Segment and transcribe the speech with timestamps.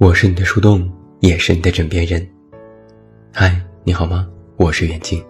[0.00, 2.24] 我是你的树洞，也是你的枕边人。
[3.32, 4.28] 嗨，你好吗？
[4.56, 5.20] 我是远近。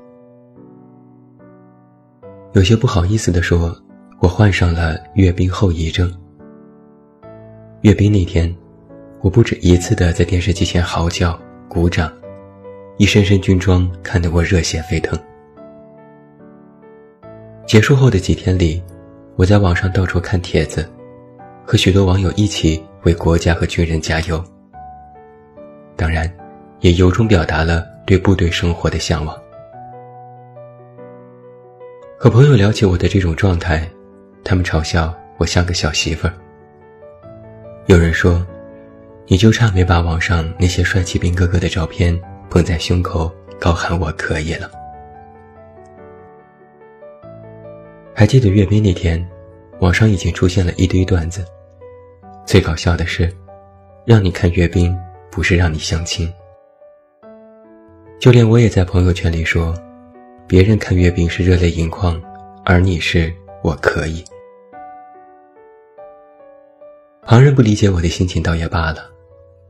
[2.53, 3.75] 有些不好意思的说，
[4.21, 6.15] 我患上了阅兵后遗症。
[7.81, 8.55] 阅兵那天，
[9.23, 12.13] 我不止一次的在电视机前嚎叫、鼓掌，
[12.99, 15.19] 一身身军装看得我热血沸腾。
[17.67, 18.83] 结束后的几天里，
[19.37, 20.87] 我在网上到处看帖子，
[21.65, 24.45] 和许多网友一起为国家和军人加油。
[25.99, 26.33] 当然，
[26.79, 29.37] 也由衷表达了对部队生活的向往。
[32.17, 33.91] 和朋友聊起我的这种状态，
[34.45, 36.33] 他们嘲笑我像个小媳妇儿。
[37.87, 38.47] 有人说，
[39.27, 42.17] 你就差没把网上那些帅气兵哥哥的照片
[42.49, 44.71] 捧在胸口，高喊我可以了。
[48.15, 49.29] 还记得阅兵那天，
[49.81, 51.45] 网上已经出现了一堆段子。
[52.47, 53.29] 最搞笑的是，
[54.07, 54.97] 让你看阅兵。
[55.39, 56.29] 不是让你相亲，
[58.19, 59.73] 就连我也在朋友圈里说，
[60.49, 62.21] 别人看阅兵是热泪盈眶，
[62.65, 64.25] 而你是我可以。
[67.23, 69.09] 旁人不理解我的心情倒也罢了，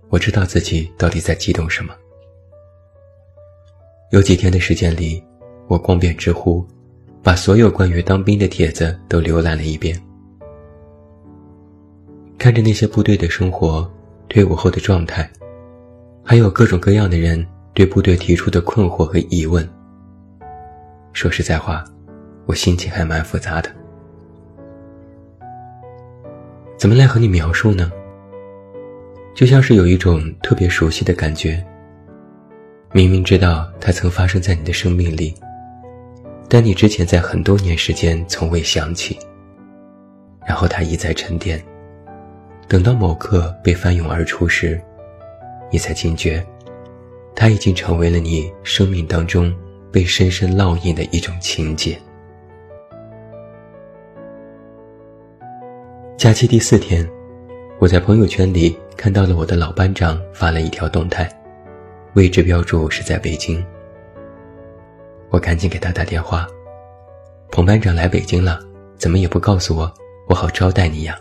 [0.09, 1.95] 我知道自己到底在激动什么。
[4.11, 5.23] 有几天的时间里，
[5.67, 6.67] 我逛遍知乎，
[7.23, 10.03] 把所有关于当兵的帖子都浏览了一遍，
[12.39, 13.87] 看着那些部队的生活，
[14.31, 15.31] 退伍后的状态。
[16.31, 19.67] 还有各种各样的人对部队提出的困惑和疑问。
[21.15, 21.83] 说实在话，
[22.45, 23.71] 我心情还蛮复杂的。
[26.77, 27.91] 怎么来和你描述呢？
[29.35, 31.65] 就像是有一种特别熟悉的感觉。
[32.93, 35.35] 明明知道它曾发生在你的生命里，
[36.47, 39.19] 但你之前在很多年时间从未想起。
[40.47, 41.59] 然后它一再沉淀，
[42.69, 44.79] 等到某刻被翻涌而出时。
[45.71, 46.45] 你才惊觉，
[47.35, 49.55] 它已经成为了你生命当中
[49.93, 51.99] 被深深烙印的一种情节。
[56.17, 57.09] 假期第四天，
[57.79, 61.29] 我在朋友圈里看到了我的老班长发了一条动态，
[62.15, 63.65] 位置标注是在北京。
[65.31, 66.47] 我赶紧给他打电话
[67.53, 68.59] ：“彭班长来北京了，
[68.97, 69.93] 怎么也不告诉我，
[70.29, 71.17] 我好招待你呀。”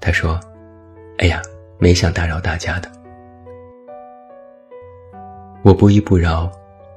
[0.00, 0.38] 他说
[1.18, 1.40] ：“哎呀。”
[1.80, 2.92] 没想打扰大家的，
[5.62, 6.52] 我不依不饶，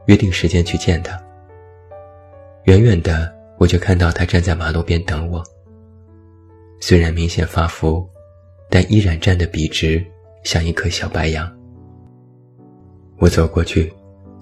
[0.08, 1.18] 约定时间去见他。
[2.66, 5.42] 远远的我就看到他站在马路边等我。
[6.82, 8.06] 虽然明显发福，
[8.70, 10.06] 但依然站得笔直，
[10.44, 11.50] 像一颗小白杨。
[13.20, 13.94] 我走过去，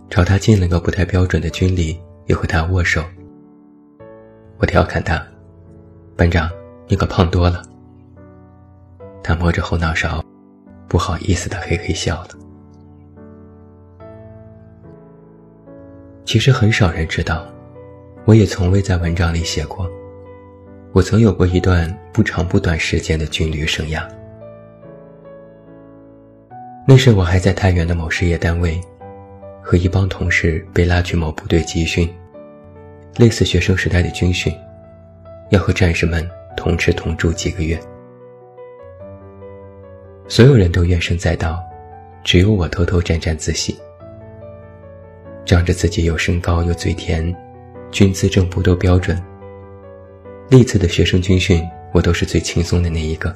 [0.09, 3.03] 朝他敬了个不太标准的军礼，又和他握手。
[4.57, 5.23] 我调侃他
[6.17, 6.49] ：“班长，
[6.87, 7.61] 你可胖多了。”
[9.21, 10.23] 他摸着后脑勺。
[10.91, 12.27] 不好意思的嘿嘿笑了。
[16.25, 17.47] 其实很少人知道，
[18.25, 19.89] 我也从未在文章里写过，
[20.91, 24.05] 我曾有过一段不长不短时间的军旅生涯。
[26.85, 28.77] 那时我还在太原的某事业单位，
[29.63, 32.13] 和一帮同事被拉去某部队集训，
[33.15, 34.53] 类似学生时代的军训，
[35.51, 37.79] 要和战士们同吃同住几个月。
[40.31, 41.61] 所有人都怨声载道，
[42.23, 43.77] 只有我偷偷沾沾自喜，
[45.43, 47.35] 仗着自己有身高又嘴甜，
[47.91, 49.21] 军资正部都标准。
[50.47, 51.61] 历次的学生军训，
[51.91, 53.33] 我都是最轻松的那一个。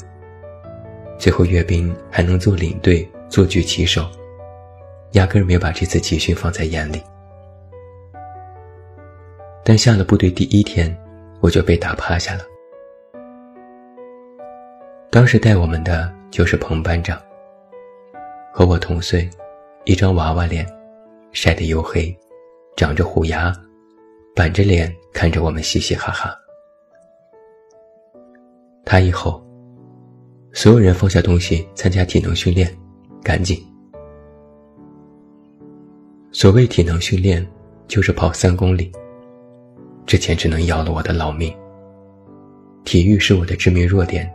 [1.20, 4.10] 最后阅兵还能做领队，做举旗手，
[5.12, 7.04] 压根儿没把这次集训放在眼里。
[9.66, 10.98] 但下了部队第一天，
[11.42, 12.46] 我就被打趴下了。
[15.10, 16.15] 当时带我们的。
[16.36, 17.18] 就是彭班长，
[18.52, 19.30] 和我同岁，
[19.86, 20.68] 一张娃娃脸，
[21.32, 22.14] 晒得黝黑，
[22.76, 23.56] 长着虎牙，
[24.36, 26.36] 板着脸看着我们嘻嘻哈哈。
[28.84, 29.42] 他一吼，
[30.52, 32.70] 所有人放下东西参加体能训练，
[33.24, 33.58] 赶紧。
[36.34, 37.48] 所谓体能训练，
[37.88, 38.92] 就是跑三公里，
[40.06, 41.56] 这简直能要了我的老命。
[42.84, 44.30] 体育是我的致命弱点。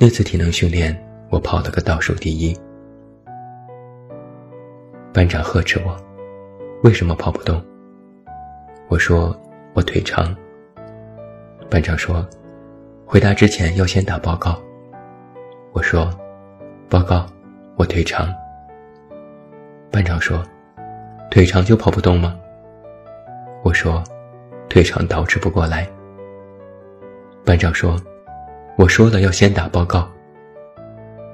[0.00, 0.96] 那次体能训练，
[1.28, 2.56] 我跑了个倒数第一。
[5.12, 5.96] 班长呵斥我
[6.84, 7.60] ：“为什么跑不动？”
[8.86, 9.36] 我说
[9.74, 10.32] ：“我腿长。”
[11.68, 12.24] 班长说
[13.04, 14.56] ：“回答之前要先打报告。”
[15.74, 16.08] 我说
[16.88, 17.26] ：“报告，
[17.74, 18.32] 我腿长。”
[19.90, 20.44] 班长说
[21.28, 22.38] ：“腿长就跑不动吗？”
[23.64, 24.00] 我说
[24.70, 25.90] ：“腿长导致不过来。”
[27.44, 28.00] 班长说。
[28.78, 30.08] 我说了要先打报告。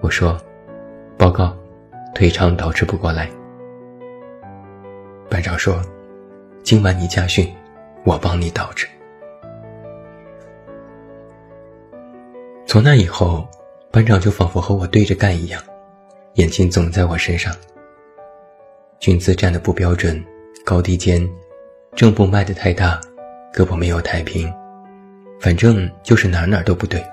[0.01, 0.41] 我说
[1.19, 1.55] ：“报告，
[2.15, 3.31] 腿长导致不过来。”
[5.29, 5.79] 班长说
[6.65, 7.47] ：“今晚你家训，
[8.03, 8.89] 我帮你导致。”
[12.67, 13.47] 从那以后，
[13.91, 15.63] 班长就仿佛和我对着干一样，
[16.37, 17.55] 眼睛总在我身上。
[19.01, 20.25] 军姿站的不标准，
[20.65, 21.29] 高低肩，
[21.95, 22.99] 正步迈得太大，
[23.53, 24.51] 胳膊没有太平，
[25.39, 27.05] 反正就是哪哪都不对。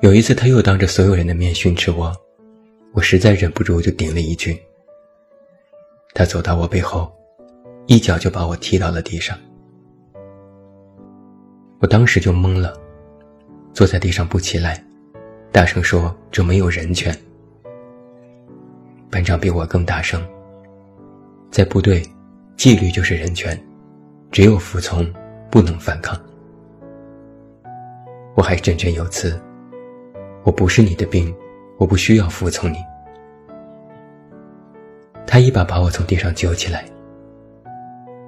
[0.00, 2.10] 有一次，他又当着所有人的面训斥我，
[2.92, 4.58] 我实在忍不住就顶了一句。
[6.14, 7.12] 他走到我背后，
[7.86, 9.38] 一脚就把我踢到了地上。
[11.80, 12.74] 我当时就懵了。
[13.72, 14.82] 坐在地上不起来，
[15.52, 17.16] 大声说：“这没有人权。”
[19.10, 20.26] 班长比我更大声。
[21.50, 22.02] 在部队，
[22.56, 23.58] 纪律就是人权，
[24.32, 25.06] 只有服从，
[25.50, 26.20] 不能反抗。
[28.34, 29.40] 我还振振有词
[30.42, 31.34] ：“我不是你的兵，
[31.78, 32.76] 我不需要服从你。”
[35.26, 36.84] 他一把把我从地上揪起来。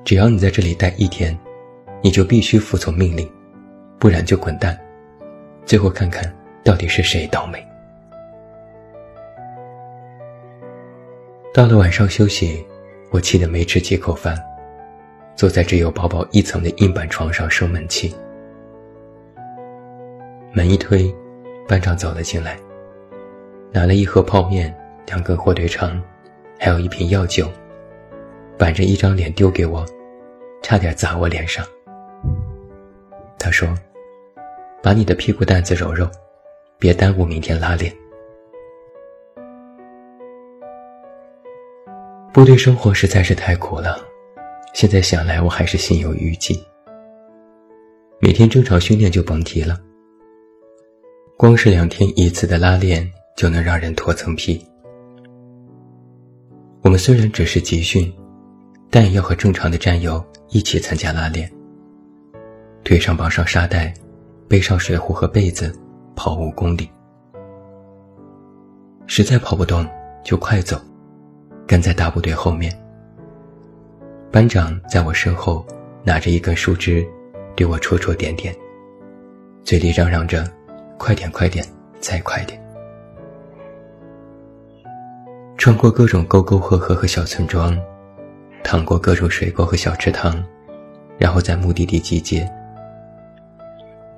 [0.05, 1.37] 只要你在这里待一天，
[2.03, 3.29] 你就必须服从命令，
[3.99, 4.79] 不然就滚蛋。
[5.65, 6.25] 最后看看
[6.65, 7.65] 到底是谁倒霉。
[11.55, 12.65] 到了晚上休息，
[13.11, 14.37] 我气得没吃几口饭，
[15.37, 18.15] 坐在只有薄薄一层的硬板床上生闷气。
[20.53, 21.15] 门一推，
[21.73, 22.61] 班长走了进来，
[23.71, 24.77] 拿了一盒泡面、
[25.07, 25.99] 两根火腿肠，
[26.59, 27.51] 还有一瓶药酒，
[28.59, 29.83] 板着一张脸丢给我，
[30.63, 31.65] 差点砸我脸上。
[33.39, 33.75] 他说。
[34.83, 36.11] 把你的屁股蛋子揉揉，
[36.77, 37.91] 别耽误明天拉练。
[42.35, 43.97] 部队生活实在是太苦了，
[44.75, 46.61] 现在想来我还是心有余悸。
[48.19, 49.79] 每天正常训练就甭提了，
[51.37, 54.65] 光是两天一次的拉练就能让人脱层皮。
[56.83, 58.13] 我们虽然只是集训，
[58.91, 61.51] 但也要和正常的战友一起参加拉练，
[62.85, 63.93] 腿上绑上沙袋。
[64.49, 65.75] 背上水壶和被子，
[66.15, 66.87] 跑五公里。
[69.07, 69.89] 实在跑不动，
[70.23, 70.79] 就快走，
[71.67, 72.71] 跟在大部队后面。
[74.31, 75.67] 班长在我身后，
[76.05, 77.03] 拿着一根树枝，
[77.57, 78.55] 对我戳戳点点，
[79.65, 80.47] 嘴里嚷嚷着
[80.99, 81.65] ：“快点，快点，
[82.01, 82.61] 再快点！”
[85.57, 87.79] 穿过各种沟沟壑壑和小村庄，
[88.65, 90.43] 趟过各种水沟和小池塘，
[91.19, 92.51] 然后在目的地集结。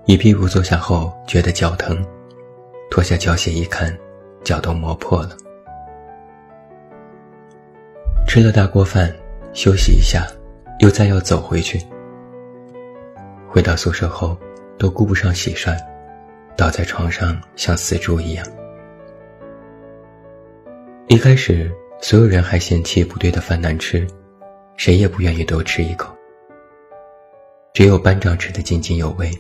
[0.06, 2.04] 一屁股坐下后，觉得脚疼，
[2.90, 3.96] 脱下脚鞋一看，
[4.42, 5.30] 脚都磨破了。
[8.26, 9.14] 吃了大锅饭，
[9.52, 10.26] 休息一下，
[10.80, 11.80] 又再要走回去。
[13.48, 14.36] 回到宿舍后，
[14.78, 15.76] 都顾不上洗涮，
[16.56, 18.46] 倒在床上像死猪一样。
[21.08, 21.70] 一开始，
[22.00, 24.06] 所有人还嫌弃部队的饭难吃，
[24.76, 26.14] 谁也不愿意多吃一口。
[27.72, 29.30] 只有班长吃得津津有味。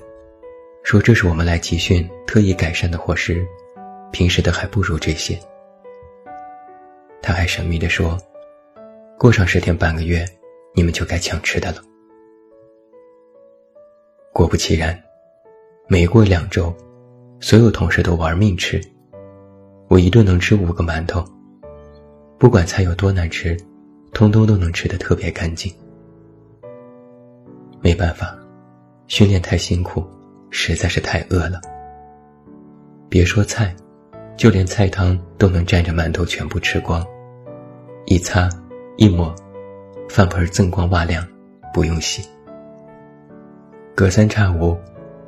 [0.82, 3.46] 说这是我们来集训特意改善的伙食，
[4.12, 5.38] 平时的还不如这些。
[7.22, 8.18] 他还神秘地说
[9.18, 10.26] ：“过上十天半个月，
[10.74, 11.78] 你们就该抢吃的了。”
[14.30, 15.02] 果不其然，
[15.88, 16.70] 没过两周，
[17.40, 18.80] 所有同事都玩命吃，
[19.88, 21.24] 我一顿能吃五个馒头，
[22.38, 23.56] 不管菜有多难吃，
[24.12, 25.72] 通通都能吃得特别干净。
[27.80, 28.36] 没办法，
[29.06, 30.04] 训练太辛苦。
[30.56, 31.60] 实在是太饿了。
[33.08, 33.74] 别说菜，
[34.36, 37.04] 就连菜汤都能蘸着馒头全部吃光，
[38.06, 38.48] 一擦
[38.96, 39.34] 一抹，
[40.08, 41.26] 饭盆锃光瓦亮，
[41.72, 42.22] 不用洗。
[43.96, 44.78] 隔三差五，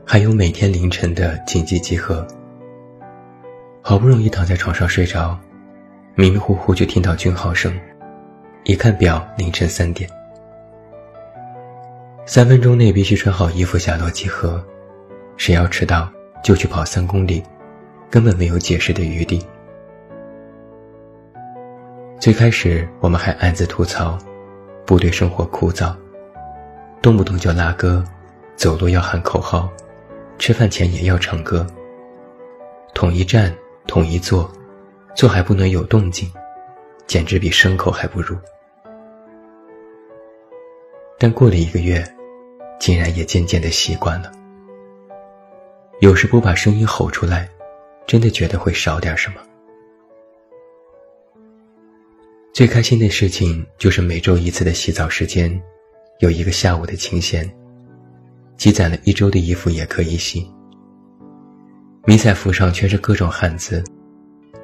[0.08, 2.24] 还有每天凌晨的紧急集合。
[3.82, 5.36] 好不容易躺在床上睡着，
[6.14, 7.76] 迷迷糊糊就听到军号声，
[8.62, 10.08] 一看表，凌晨三点。
[12.24, 14.64] 三分钟内必须穿好衣服下楼集合。
[15.36, 16.08] 谁要迟到，
[16.40, 17.42] 就去跑三公里，
[18.08, 19.44] 根本没有解释的余地。
[22.20, 24.16] 最开始我们还暗自吐槽，
[24.86, 25.92] 部队生活枯燥，
[27.02, 28.04] 动不动就拉歌，
[28.54, 29.68] 走路要喊口号，
[30.38, 31.66] 吃饭前也要唱歌。
[32.94, 33.54] 统一站，
[33.86, 34.50] 统一坐，
[35.14, 36.30] 坐还不能有动静，
[37.06, 38.36] 简直比牲口还不如。
[41.18, 42.06] 但过了一个月，
[42.78, 44.30] 竟然也渐渐的习惯了。
[46.00, 47.48] 有时不把声音吼出来，
[48.06, 49.36] 真的觉得会少点什么。
[52.52, 55.60] 最开心的事情就是每周一次的洗澡时间，
[56.20, 57.50] 有一个下午的清闲，
[58.56, 60.50] 积攒了一周的衣服也可以洗。
[62.04, 63.82] 迷彩服上全是各种汗渍，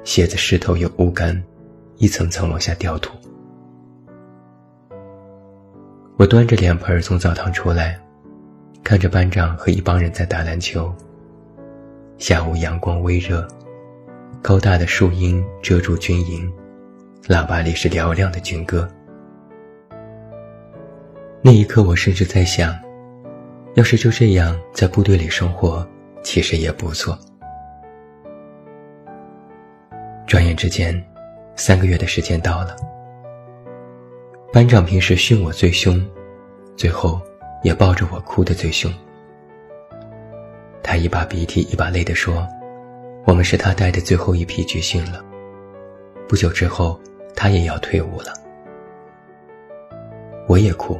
[0.03, 1.41] 鞋子湿透又污干，
[1.97, 3.13] 一层层往下掉土。
[6.17, 7.99] 我端着脸盆从澡堂出来，
[8.83, 10.93] 看着班长和一帮人在打篮球。
[12.17, 13.45] 下午阳光微热，
[14.41, 16.49] 高大的树荫遮住军营，
[17.27, 18.87] 喇叭里是嘹亮的军歌。
[21.41, 22.73] 那一刻，我甚至在想，
[23.75, 25.87] 要是就这样在部队里生活，
[26.21, 27.17] 其实也不错。
[30.27, 31.03] 转眼之间，
[31.55, 32.75] 三个月的时间到了。
[34.51, 35.99] 班长平时训我最凶，
[36.75, 37.19] 最后
[37.63, 38.93] 也抱着我哭得最凶。
[40.83, 42.47] 他一把鼻涕一把泪地说
[43.25, 45.23] ：“我们是他带的最后一批军训了，
[46.27, 46.99] 不久之后
[47.35, 48.31] 他也要退伍了。”
[50.47, 50.99] 我也哭。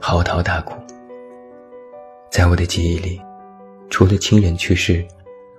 [0.00, 0.72] 嚎啕大哭。
[2.30, 3.20] 在我的记忆里，
[3.90, 5.04] 除了亲人去世，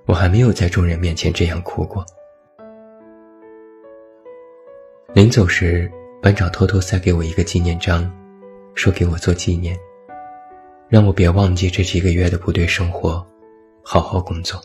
[0.05, 2.05] 我还没有在众人面前这样哭过。
[5.13, 8.09] 临走时，班长偷偷塞给我一个纪念章，
[8.73, 9.77] 说给我做纪念，
[10.87, 13.25] 让我别忘记这几个月的部队生活，
[13.83, 14.57] 好好工作。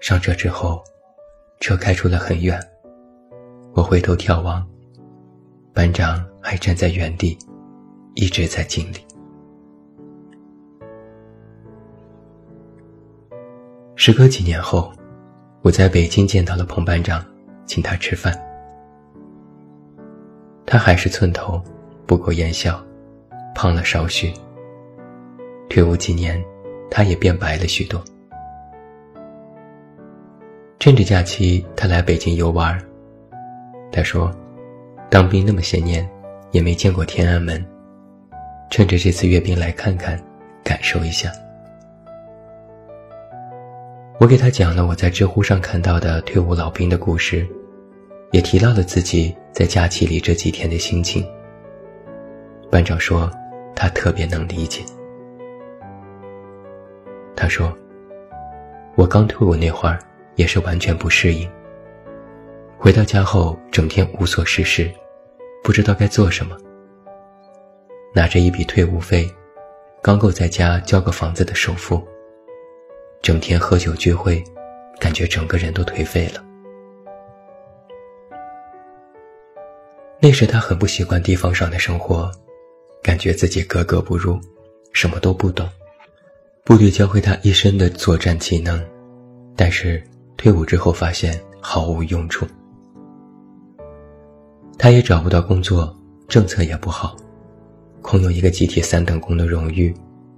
[0.00, 0.82] 上车之后，
[1.60, 2.60] 车开出了很远，
[3.74, 4.66] 我回头眺望。
[5.72, 7.38] 班长还站在原地，
[8.14, 9.05] 一直在敬礼。
[14.06, 14.92] 时隔几年后，
[15.62, 17.26] 我在北京见到了彭班长，
[17.66, 18.32] 请他吃饭。
[20.64, 21.60] 他还是寸头，
[22.06, 22.80] 不苟言笑，
[23.52, 24.32] 胖了少许。
[25.68, 26.40] 退伍几年，
[26.88, 28.00] 他也变白了许多。
[30.78, 32.80] 趁着假期，他来北京游玩。
[33.90, 34.32] 他说。
[35.10, 36.08] 当兵那么些年，
[36.52, 37.66] 也没见过天安门，
[38.70, 40.16] 趁着这次阅兵来看看，
[40.62, 41.28] 感受一下。
[44.18, 47.46] 我给他讲了我在知乎上看到的退伍老兵的故事，
[48.30, 51.22] 也提到了自己在假期里这几天的心情。
[52.70, 53.30] 班长说，
[53.74, 54.82] 他特别能理解。
[57.36, 57.70] 他说，
[58.94, 59.98] 我刚退伍那会儿
[60.36, 61.46] 也是完全不适应。
[62.78, 64.90] 回到家后，整天无所事事，
[65.62, 66.56] 不知道该做什么。
[68.14, 69.30] 拿着一笔退伍费，
[70.00, 72.02] 刚够在家交个房子的首付，
[73.26, 74.40] 整天喝酒聚会，
[75.00, 76.40] 感觉整个人都颓废了。
[80.20, 82.30] 那时他很不习惯地方上的生活，
[83.02, 84.38] 感觉自己格格不入，
[84.92, 85.68] 什么都不懂。
[86.64, 88.80] 部队教会他一身的作战技能，
[89.56, 90.00] 但是
[90.36, 92.46] 退伍之后发现毫无用处。
[94.78, 95.92] 他也找不到工作，
[96.28, 97.16] 政策也不好，
[98.02, 99.92] 空有一个集体三等功的荣誉，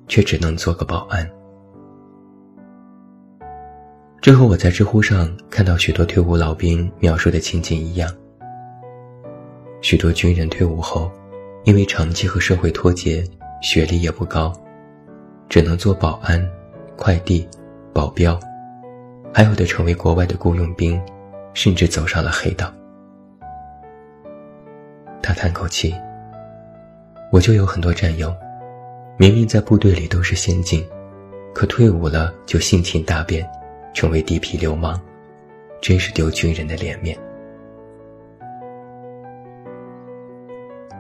[0.06, 1.30] 却只能做个保安。
[4.20, 8.12] 这和我在知乎上看到许多退伍老兵描述的情景一样。
[9.80, 11.10] 许多军人退伍后，
[11.62, 13.24] 因为长期和社会脱节，
[13.62, 14.52] 学历也不高，
[15.48, 16.44] 只能做保安、
[16.96, 17.46] 快递、
[17.92, 18.38] 保镖，
[19.32, 21.00] 还有的成为国外的雇佣兵，
[21.54, 22.72] 甚至走上了黑道。
[25.22, 25.94] 他叹口气
[27.30, 28.34] ：“我就有很多战友，
[29.16, 30.84] 明明在部队里都是先进，
[31.54, 33.48] 可退伍了就性情大变，
[33.98, 34.96] 成为地痞流氓，
[35.80, 37.18] 真是丢军人的脸面。”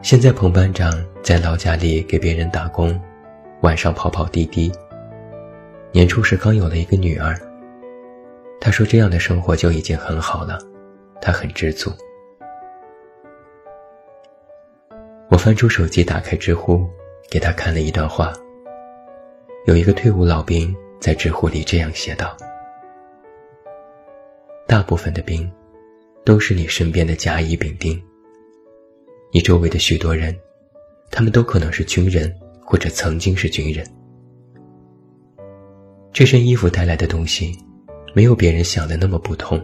[0.02, 3.00] 现在彭班长在老家里给别人打工，
[3.60, 4.72] 晚上跑跑滴滴。
[5.92, 7.38] 年初时刚有了一个女儿，
[8.60, 10.58] 他说这样的生活就已经很好了，
[11.20, 11.92] 他很知足。
[15.30, 16.84] 我翻出手机，打开知乎，
[17.30, 18.32] 给他看了一段话。
[19.66, 22.36] 有一个退伍老兵在知乎里这样写道
[24.68, 25.50] ：“大部分的兵，
[26.26, 27.98] 都是你身边的甲乙丙丁。
[29.32, 30.38] 你周围的许多人，
[31.10, 32.30] 他们都可能是军人，
[32.62, 33.86] 或者曾经是军人。
[36.12, 37.58] 这身衣服带来的东西，
[38.12, 39.58] 没有别人想的那么不同。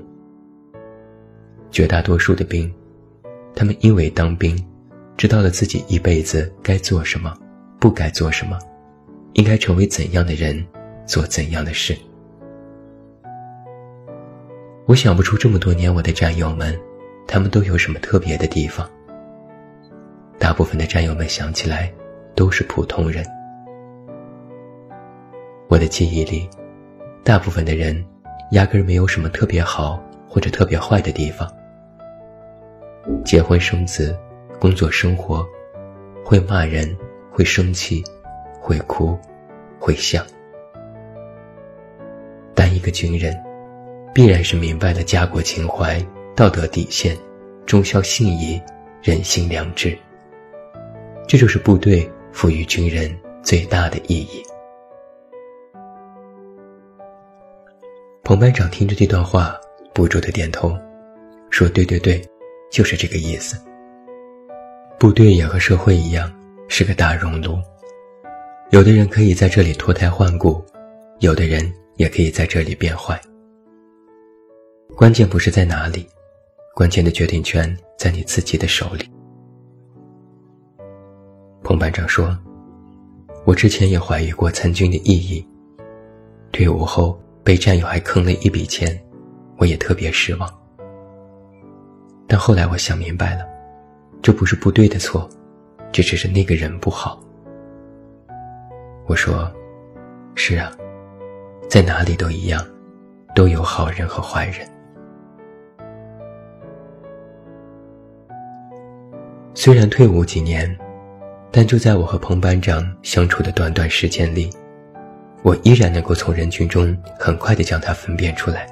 [1.70, 2.73] 绝大多数的兵，
[3.54, 4.58] 他们因为当兵。”
[5.16, 7.32] 知道了自己一辈子该做什么，
[7.78, 8.58] 不该做什么，
[9.34, 10.66] 应该成为怎样的人，
[11.06, 11.96] 做怎样的事。
[14.86, 16.78] 我想不出这么多年我的战友们，
[17.26, 18.88] 他们都有什么特别的地方。
[20.38, 21.92] 大部分的战友们想起来，
[22.34, 23.24] 都是普通人。
[25.68, 26.48] 我的记忆里，
[27.22, 28.04] 大部分的人，
[28.50, 31.50] 压根没有什么特别好或者特别坏的地方。
[33.24, 34.16] 结婚生子。
[34.60, 35.46] 工作生活，
[36.24, 36.96] 会骂人，
[37.30, 38.02] 会生气，
[38.58, 39.18] 会哭，
[39.78, 40.24] 会笑。
[42.54, 43.36] 但一个军人，
[44.14, 46.00] 必然是明白了家国情怀、
[46.37, 47.18] 道德底线、
[47.66, 48.62] 忠孝信义、
[49.02, 49.99] 人性良知。
[51.26, 54.40] 这就是部队赋予军人最大的意义。
[58.23, 59.59] 彭班长听着这段话，
[59.92, 60.78] 不住的点头，
[61.50, 62.25] 说：“对对对，
[62.71, 63.61] 就是这个意思。
[64.97, 66.33] 部队也和社会一样，
[66.68, 67.59] 是个大熔炉。
[68.71, 70.64] 有的人可以在这里脱胎换骨，
[71.18, 73.21] 有的人也可以在这里变坏。
[74.96, 76.08] 关键不是在哪里，
[76.74, 79.10] 关键的决定权在你自己的手里。”
[81.62, 82.36] 彭班长说
[83.44, 85.46] ：“我之前也怀疑过参军的意义，
[86.52, 88.98] 退伍后。”被战友还坑了一笔钱，
[89.58, 90.50] 我也特别失望。
[92.26, 93.44] 但后来我想明白了，
[94.22, 95.28] 这不是部队的错，
[95.92, 97.22] 这只是那个人不好。
[99.04, 99.52] 我说
[100.34, 100.72] ：“是啊，
[101.68, 102.66] 在哪里都一样，
[103.34, 104.66] 都有好人和坏人。”
[109.56, 110.76] 虽然退伍几年，
[111.52, 114.50] 但就在我和彭班长相处的短短时间里。
[115.44, 118.66] 我依然能够从人群中很快地将他分辨出来，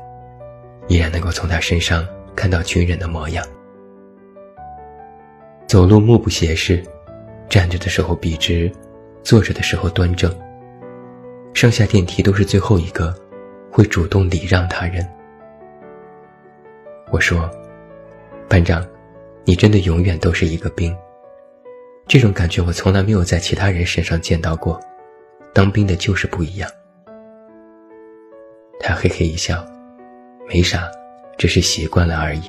[0.89, 3.45] 依然能够从他身上看到军人的模样。
[5.69, 6.83] 走路目不斜视，
[7.49, 8.73] 站着的时候笔直，
[9.23, 10.35] 坐着的时候端正。
[11.55, 13.15] 上下电梯都是最后一个，
[13.71, 15.07] 会主动礼让他人。
[17.11, 17.49] 我说
[18.49, 18.85] ：“班长，
[19.45, 20.95] 你真的永远都是一个兵。”
[22.09, 24.81] 这种感觉我从来没有在其他人身上见到过。
[25.55, 26.71] 当兵的就是不一样。
[28.81, 29.65] 他嘿嘿一笑，
[30.49, 30.91] 没啥，
[31.37, 32.43] 只是习惯了而已。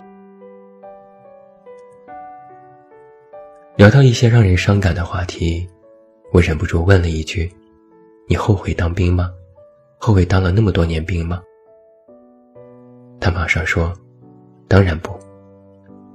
[3.75, 5.67] 聊到一些让人伤感的话题，
[6.31, 7.51] 我忍不住问了一句
[8.27, 9.31] ：“你后悔当兵吗？
[9.97, 11.41] 后悔当了那么多年兵吗？”
[13.19, 13.93] 他马上说
[14.67, 15.19] ：“当然不，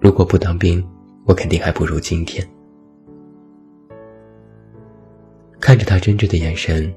[0.01, 0.87] 如果不当兵，
[1.27, 2.47] 我肯定还不如今天。”
[5.61, 6.93] 看着他真挚的眼神，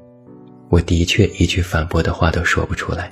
[0.70, 3.12] 我的确一句反驳的话都说不出来。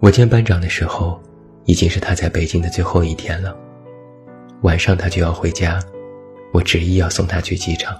[0.00, 1.20] 我见班长的时候，
[1.64, 3.56] 已经是他在北京的最后一天了。
[4.62, 5.80] 晚上他就要回家，
[6.52, 7.96] 我执意要送他去机场。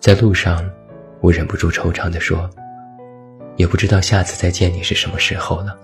[0.00, 0.64] 在路上，
[1.20, 2.48] 我忍不住惆怅地说
[3.56, 5.78] ：“也不知道下次再见你是什么时候了。”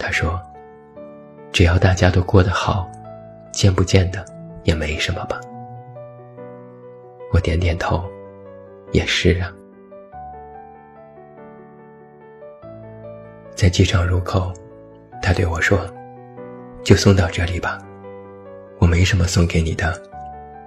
[0.00, 0.40] 他说
[1.52, 2.90] ：“只要大家都过得好。”
[3.52, 4.24] 见不见的
[4.62, 5.40] 也没什么吧。
[7.32, 8.08] 我点点头，
[8.92, 9.52] 也是啊。
[13.52, 14.52] 在机场入口，
[15.20, 15.80] 他对我说
[16.84, 17.76] ：“就送到这里吧，
[18.78, 20.00] 我没什么送给你的，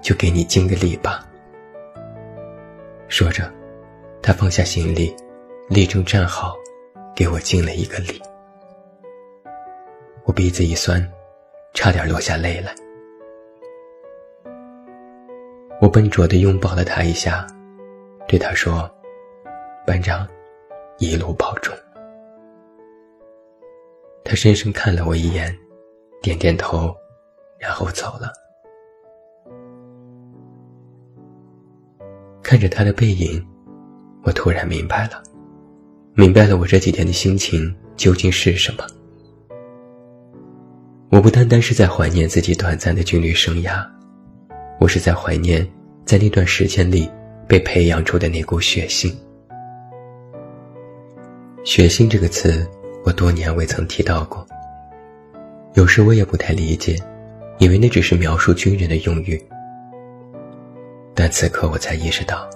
[0.01, 1.25] 就给你敬个礼吧。”
[3.07, 3.49] 说着，
[4.21, 5.15] 他放下行李，
[5.69, 6.53] 立正站好，
[7.15, 8.21] 给我敬了一个礼。
[10.25, 11.07] 我鼻子一酸。
[11.75, 12.71] 差点落下泪来，
[15.81, 17.47] 我笨拙地拥抱了他一下，
[18.27, 18.88] 对他说
[19.83, 20.27] ：“班长，
[20.99, 21.75] 一路保重。”
[24.23, 25.51] 他深深看了我一眼，
[26.21, 26.95] 点点头，
[27.57, 28.31] 然后走了。
[32.43, 33.43] 看着他的背影，
[34.21, 35.23] 我突然明白了，
[36.13, 38.86] 明白了我这几天的心情究竟是什么。
[41.13, 43.86] 我不单单是在怀念自己短暂的军旅生涯，
[44.80, 45.63] 我是在怀念
[46.06, 47.08] 在那段时间里
[47.47, 49.15] 被培养出的那股血性。
[51.63, 52.67] 血性这个词，
[53.06, 54.43] 我多年未曾提到过。
[55.76, 56.95] 有时我也不太理解，
[57.60, 59.39] 以为那只是描述军人的用语。
[61.13, 62.49] 但此刻我才意识到，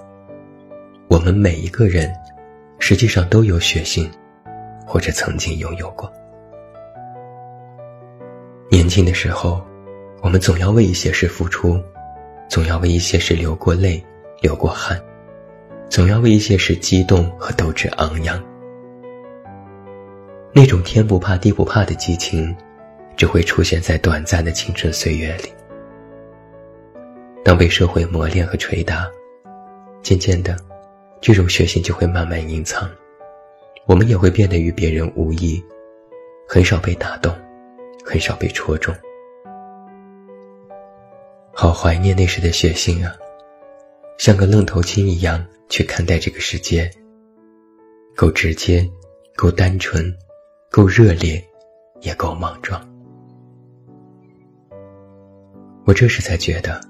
[1.06, 2.12] 我们每一个人，
[2.80, 4.10] 实际上都有血性，
[4.84, 6.12] 或者曾经拥有过。
[8.70, 9.64] 年轻的时候，
[10.20, 11.82] 我们总要为一些事付出，
[12.50, 14.04] 总要为一些事流过泪、
[14.42, 15.00] 流过汗，
[15.88, 18.42] 总要为一些事激动和斗志昂扬。
[20.52, 22.54] 那种天不怕地不怕的激情，
[23.16, 25.50] 只会出现在短暂的青春岁月里。
[27.42, 29.06] 当被社会磨练和捶打，
[30.02, 30.54] 渐渐的，
[31.22, 32.86] 这种血性就会慢慢隐藏，
[33.86, 35.62] 我们也会变得与别人无异，
[36.46, 37.34] 很少被打动。
[38.04, 38.94] 很少被戳中，
[41.52, 43.14] 好怀念那时的血性啊，
[44.18, 46.90] 像个愣头青一样去看待这个世界，
[48.16, 48.88] 够直接，
[49.36, 50.14] 够单纯，
[50.70, 51.42] 够热烈，
[52.00, 52.80] 也够莽撞。
[55.84, 56.80] 我这时才觉得，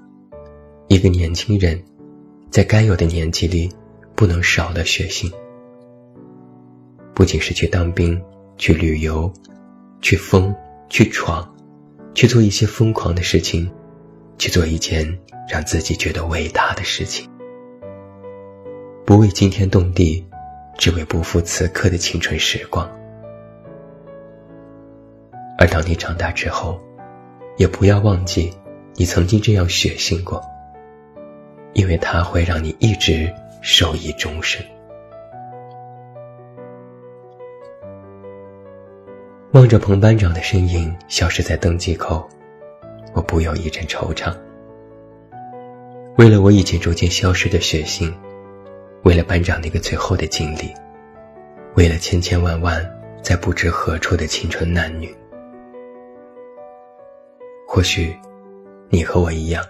[0.87, 1.81] 一个年轻人，
[2.49, 3.69] 在该有的年纪里
[4.15, 5.31] 不能少了血性。
[7.13, 8.21] 不仅是去当兵、
[8.57, 9.31] 去旅游、
[10.01, 10.55] 去疯、
[10.89, 11.55] 去闯、
[12.13, 13.71] 去做一些疯狂的事情，
[14.37, 17.29] 去做一件让自己觉得伟大的事情，
[19.05, 20.25] 不为惊天动地，
[20.77, 22.89] 只为不负此刻的青春时光。
[25.57, 26.79] 而当你长大之后，
[27.57, 28.53] 也不要忘记，
[28.95, 30.41] 你曾经这样血性过，
[31.73, 34.65] 因为它会让你一直受益终身。
[39.51, 42.29] 望着彭班长的身影消失在登机口，
[43.15, 44.31] 我不由一阵惆怅。
[46.19, 48.15] 为了我已经逐渐消失的血性，
[49.01, 50.71] 为了班长那个最后的经历，
[51.73, 52.79] 为了千千万万
[53.23, 55.11] 在不知何处的青春男女。
[57.67, 58.15] 或许，
[58.89, 59.65] 你和我一样，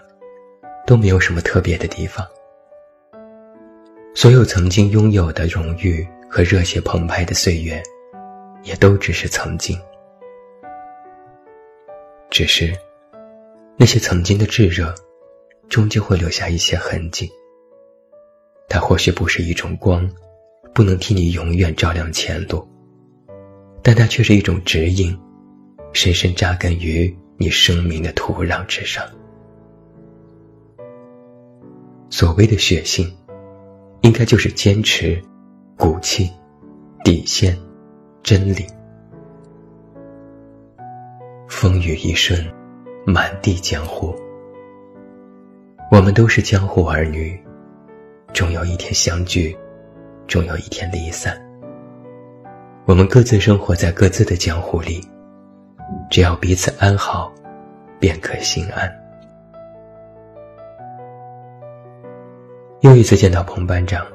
[0.86, 2.26] 都没有什么特别的地方。
[4.14, 7.82] 所有曾经拥有的荣誉和热血澎湃的岁月，
[8.62, 9.78] 也都只是曾经。
[12.30, 12.72] 只是，
[13.76, 14.94] 那些曾经的炙热，
[15.68, 17.30] 终究会留下一些痕迹。
[18.68, 20.08] 它或许不是一种光，
[20.72, 22.66] 不能替你永远照亮前路，
[23.82, 25.18] 但它却是一种指引，
[25.92, 27.16] 深深扎根于。
[27.42, 29.02] 你生命的土壤之上，
[32.10, 33.10] 所谓的血性，
[34.02, 35.18] 应该就是坚持、
[35.74, 36.30] 骨气、
[37.02, 37.58] 底线、
[38.22, 38.66] 真理。
[41.48, 42.38] 风雨一瞬，
[43.04, 44.14] 满地江湖。
[45.90, 47.38] 我们都是江湖儿女，
[48.32, 49.56] 终有一天相聚，
[50.26, 51.40] 终有一天离散。
[52.86, 55.00] 我们各自生活在各自的江湖里。
[56.08, 57.32] 只要彼此安好，
[57.98, 58.88] 便可心安。
[62.80, 64.06] 又一次见到彭班长，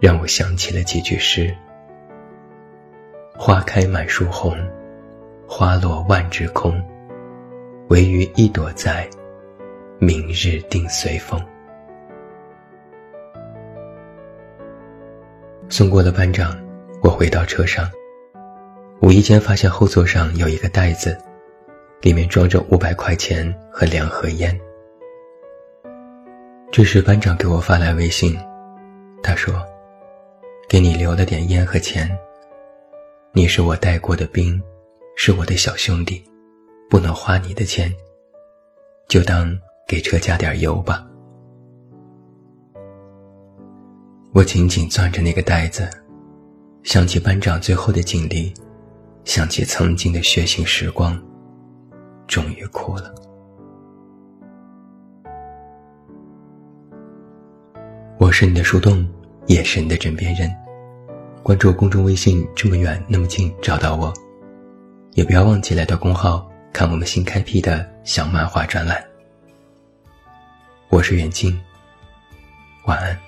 [0.00, 1.54] 让我想起了几句诗
[3.38, 4.56] ：“花开满树红，
[5.46, 6.82] 花落万枝空。
[7.88, 9.08] 唯余一朵在，
[9.98, 11.40] 明日定随风。”
[15.68, 16.56] 送过了班长，
[17.02, 17.88] 我回到车上。
[19.00, 21.16] 无意间发现后座上有一个袋子，
[22.00, 24.58] 里面装着五百块钱和两盒烟。
[26.72, 28.36] 这时班长给我发来微信，
[29.22, 29.54] 他说
[30.68, 32.10] ：“给你留了点烟和钱。
[33.36, 34.58] 你是我带过的兵，
[35.14, 36.24] 是我的小兄弟，
[36.88, 37.94] 不能花你的钱，
[39.08, 39.54] 就当
[39.86, 41.06] 给车加点油吧。”
[44.32, 45.86] 我紧紧攥着那个袋子，
[46.82, 48.54] 想起班长最后的经历。
[49.26, 51.22] 想起曾经的血腥时光，
[52.26, 53.14] 终于哭了。
[58.18, 59.06] 我是你的树洞，
[59.46, 60.50] 也是你的枕边人。
[61.46, 64.12] 关注公众微信，这么远那么近，找到我。
[65.12, 69.00] 也不要忘记来到公号看我们新开辟的小漫画专栏。
[70.88, 71.56] 我是远近，
[72.86, 73.25] 晚安。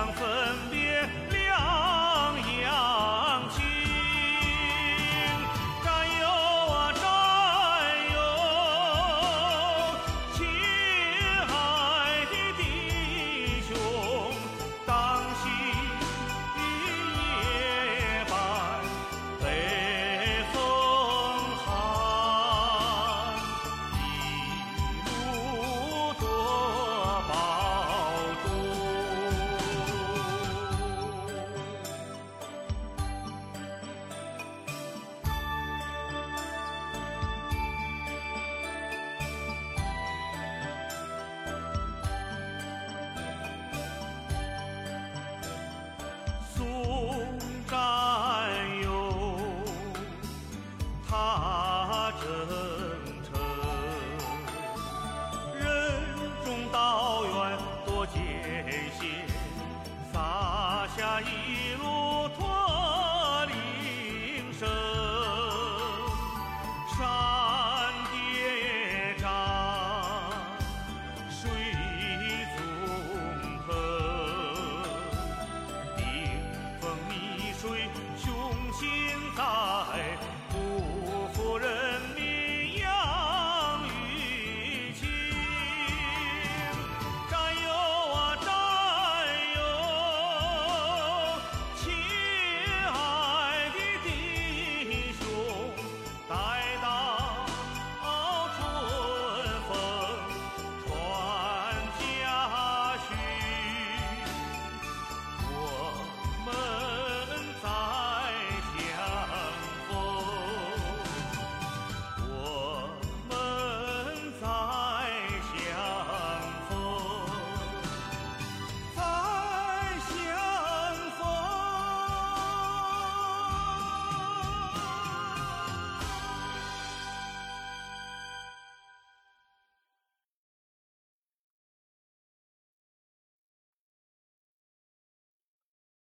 [0.00, 0.69] 常分，